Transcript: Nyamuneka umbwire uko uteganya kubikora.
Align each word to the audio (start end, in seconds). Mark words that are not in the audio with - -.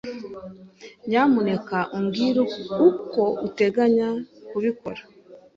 Nyamuneka 1.07 1.77
umbwire 1.95 2.39
uko 2.89 3.21
uteganya 3.47 4.09
kubikora. 4.49 5.01